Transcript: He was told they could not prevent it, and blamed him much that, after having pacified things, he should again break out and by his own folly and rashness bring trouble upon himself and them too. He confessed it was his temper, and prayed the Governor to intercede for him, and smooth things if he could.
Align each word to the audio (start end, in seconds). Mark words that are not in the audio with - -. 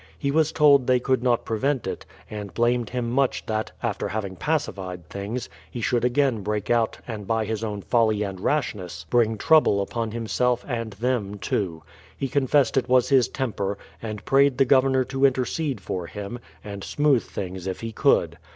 He 0.17 0.31
was 0.31 0.51
told 0.51 0.87
they 0.87 0.99
could 0.99 1.21
not 1.21 1.45
prevent 1.45 1.85
it, 1.85 2.07
and 2.27 2.55
blamed 2.55 2.89
him 2.89 3.11
much 3.11 3.45
that, 3.45 3.71
after 3.83 4.07
having 4.07 4.35
pacified 4.35 5.07
things, 5.11 5.47
he 5.69 5.79
should 5.79 6.03
again 6.03 6.41
break 6.41 6.71
out 6.71 6.97
and 7.07 7.27
by 7.27 7.45
his 7.45 7.63
own 7.63 7.83
folly 7.83 8.23
and 8.23 8.39
rashness 8.39 9.05
bring 9.11 9.37
trouble 9.37 9.79
upon 9.79 10.09
himself 10.09 10.65
and 10.67 10.93
them 10.93 11.37
too. 11.37 11.83
He 12.17 12.27
confessed 12.29 12.77
it 12.77 12.89
was 12.89 13.09
his 13.09 13.27
temper, 13.27 13.77
and 14.01 14.25
prayed 14.25 14.57
the 14.57 14.65
Governor 14.65 15.03
to 15.03 15.23
intercede 15.23 15.79
for 15.79 16.07
him, 16.07 16.39
and 16.63 16.83
smooth 16.83 17.21
things 17.23 17.67
if 17.67 17.81
he 17.81 17.91
could. 17.91 18.39